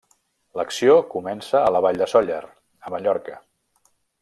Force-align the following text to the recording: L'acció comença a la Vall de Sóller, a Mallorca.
L'acció 0.59 0.95
comença 1.11 1.61
a 1.65 1.69
la 1.77 1.83
Vall 1.87 2.01
de 2.03 2.07
Sóller, 2.15 2.41
a 2.89 2.95
Mallorca. 2.95 3.39